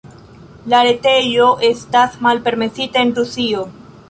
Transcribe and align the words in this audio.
La 0.73 0.79
retejo 0.87 1.51
estas 1.69 2.17
malpermesita 2.29 3.05
en 3.09 3.15
Rusio. 3.21 3.63